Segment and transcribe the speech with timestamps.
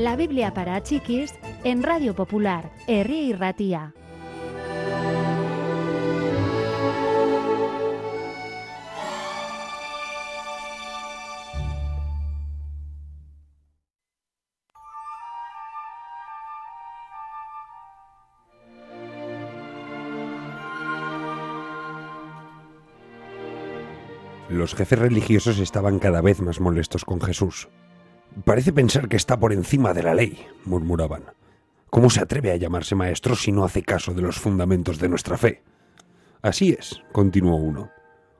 [0.00, 3.92] La Biblia para chiquis en Radio Popular, Herri y Ratía.
[24.48, 27.68] Los jefes religiosos estaban cada vez más molestos con Jesús.
[28.44, 31.24] Parece pensar que está por encima de la ley, murmuraban.
[31.90, 35.36] ¿Cómo se atreve a llamarse maestro si no hace caso de los fundamentos de nuestra
[35.36, 35.62] fe?
[36.40, 37.90] Así es, continuó uno.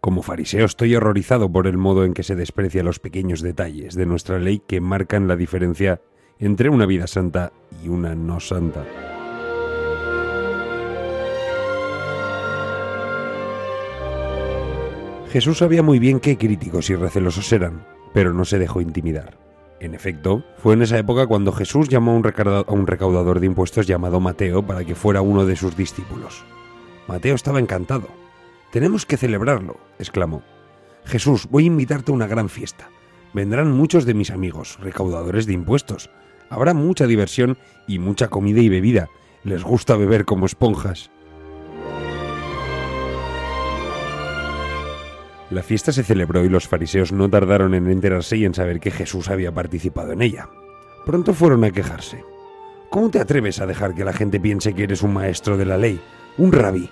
[0.00, 4.06] Como fariseo estoy horrorizado por el modo en que se desprecia los pequeños detalles de
[4.06, 6.00] nuestra ley que marcan la diferencia
[6.38, 8.84] entre una vida santa y una no santa.
[15.30, 19.45] Jesús sabía muy bien qué críticos y recelosos eran, pero no se dejó intimidar.
[19.78, 24.20] En efecto, fue en esa época cuando Jesús llamó a un, recaudador de impuestos llamado
[24.20, 26.44] Mateo para que fuera uno de sus discípulos.
[27.08, 28.08] Mateo estaba encantado.
[28.72, 30.42] Tenemos que celebrarlo, exclamó.
[31.04, 32.88] Jesús, voy a invitarte a una gran fiesta.
[33.34, 36.10] Vendrán muchos de mis amigos, recaudadores de impuestos.
[36.48, 39.08] Habrá mucha diversión y mucha comida y bebida.
[39.44, 41.10] Les gusta beber como esponjas.
[45.50, 48.90] La fiesta se celebró y los fariseos no tardaron en enterarse y en saber que
[48.90, 50.48] Jesús había participado en ella.
[51.04, 52.24] Pronto fueron a quejarse.
[52.90, 55.78] ¿Cómo te atreves a dejar que la gente piense que eres un maestro de la
[55.78, 56.00] ley,
[56.36, 56.90] un rabí?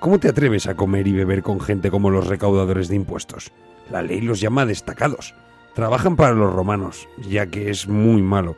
[0.00, 3.52] ¿Cómo te atreves a comer y beber con gente como los recaudadores de impuestos?
[3.90, 5.34] La ley los llama destacados.
[5.74, 8.56] Trabajan para los romanos, ya que es muy malo,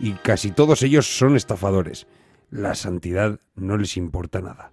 [0.00, 2.08] y casi todos ellos son estafadores.
[2.50, 4.72] La santidad no les importa nada.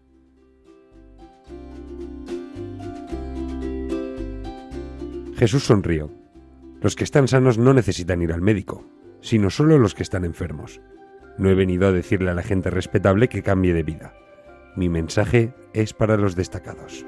[5.36, 6.12] Jesús sonrió.
[6.82, 8.86] Los que están sanos no necesitan ir al médico,
[9.20, 10.80] sino solo los que están enfermos.
[11.38, 14.14] No he venido a decirle a la gente respetable que cambie de vida.
[14.78, 17.06] Mi mensaje es para los destacados.